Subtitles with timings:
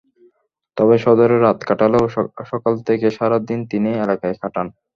[0.77, 2.05] তবে সদরে রাত কাটালেও
[2.51, 4.67] সকাল থেকে সারা দিন তিনি এলাকায় কাটান।